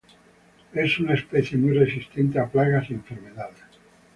Es 0.73 0.97
una 0.99 1.13
especie 1.13 1.59
muy 1.59 1.77
resistente 1.77 2.39
a 2.39 2.47
plagas 2.49 2.89
y 2.89 2.95
enfermedades. 2.95 3.59